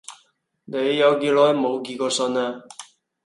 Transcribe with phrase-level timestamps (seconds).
[0.65, 2.63] 你有幾耐無寄過信啊